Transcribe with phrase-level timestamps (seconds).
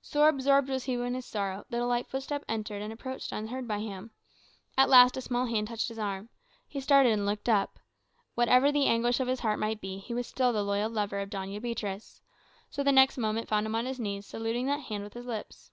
[0.00, 3.66] So absorbed was he in his sorrow, that a light footstep entered and approached unheard
[3.66, 4.12] by him.
[4.78, 6.28] At last a small hand touched his arm.
[6.68, 7.80] He started and looked up.
[8.36, 11.60] Whatever his anguish of heart might be, he was still the loyal lover of Doña
[11.60, 12.20] Beatriz.
[12.70, 15.72] So the next moment found him on his knees saluting that hand with his lips.